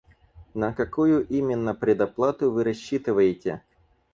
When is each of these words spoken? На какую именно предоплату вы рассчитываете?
На 0.55 0.73
какую 0.73 1.27
именно 1.27 1.75
предоплату 1.75 2.49
вы 2.49 2.63
рассчитываете? 2.63 3.61